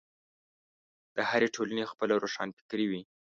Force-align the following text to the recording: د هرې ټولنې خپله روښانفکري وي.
د 1.15 1.17
هرې 1.29 1.47
ټولنې 1.55 1.83
خپله 1.91 2.13
روښانفکري 2.23 2.85
وي. 2.91 3.01